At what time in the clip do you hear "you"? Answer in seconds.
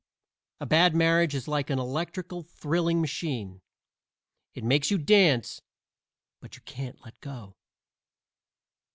4.89-4.97, 6.55-6.63